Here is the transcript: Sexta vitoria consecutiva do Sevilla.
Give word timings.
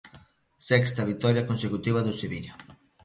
Sexta 0.69 1.01
vitoria 1.11 1.47
consecutiva 1.49 2.05
do 2.05 2.13
Sevilla. 2.21 2.53